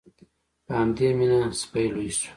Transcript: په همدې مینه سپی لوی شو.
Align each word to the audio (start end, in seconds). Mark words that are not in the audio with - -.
په 0.65 0.71
همدې 0.79 1.07
مینه 1.17 1.39
سپی 1.61 1.85
لوی 1.93 2.09
شو. 2.19 2.29